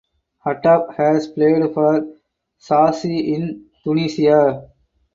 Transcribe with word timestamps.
Hattab 0.43 0.95
has 0.95 1.27
played 1.27 1.75
for 1.75 2.03
Sousse 2.57 3.05
in 3.05 3.67
Tunisia. 3.83 4.67